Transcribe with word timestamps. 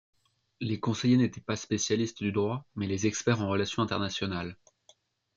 Les 0.61 0.79
conseillers 0.79 1.17
n'étaient 1.17 1.41
pas 1.41 1.53
des 1.53 1.57
spécialistes 1.57 2.23
du 2.23 2.31
droit, 2.31 2.65
mais 2.73 2.87
les 2.87 3.05
experts 3.05 3.39
en 3.39 3.47
relations 3.49 3.83
internationales. 3.83 4.57